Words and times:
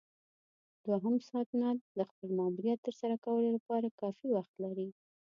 دوهم 0.85 1.15
ساتنمن 1.29 1.77
د 1.97 1.99
خپل 2.09 2.27
ماموریت 2.39 2.79
ترسره 2.87 3.15
کولو 3.25 3.49
لپاره 3.57 3.95
کافي 4.01 4.27
وخت 4.31 4.53
لري. 4.63 4.87